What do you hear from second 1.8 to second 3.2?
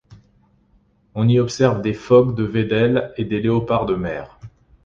des phoques de Wedell